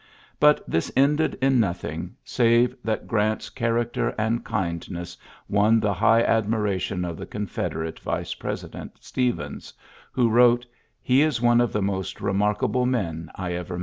[0.39, 5.15] But this ended in nothing, save that Grant's character and kindness
[5.47, 9.75] won the high admiration of the Confederate vice president^ Stephens,
[10.11, 10.65] who wrote:
[11.07, 13.79] ^'He is one of the most remarkable men I ever